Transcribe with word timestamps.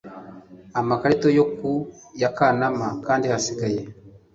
amakarita 0.79 1.27
yo 1.37 1.45
ku 1.55 1.69
yaKanama 2.21 2.87
kandi 3.05 3.25
hasigaye 3.31 3.79